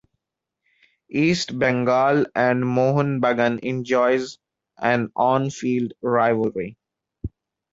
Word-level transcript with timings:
East 1.11 1.59
Bengal 1.59 2.25
and 2.33 2.65
Mohun 2.67 3.21
Bagan 3.21 3.59
enjoys 3.59 4.39
an 4.79 5.11
on 5.15 5.51
field 5.51 5.93
rivalry. 6.01 6.75